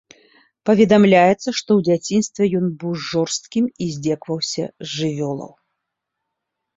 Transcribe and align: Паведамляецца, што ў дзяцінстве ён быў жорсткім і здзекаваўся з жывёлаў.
Паведамляецца, 0.67 1.33
што 1.59 1.69
ў 1.79 1.83
дзяцінстве 1.87 2.43
ён 2.59 2.65
быў 2.83 2.93
жорсткім 3.09 3.65
і 3.85 3.91
здзекаваўся 3.97 4.65
з 4.65 4.89
жывёлаў. 4.95 5.51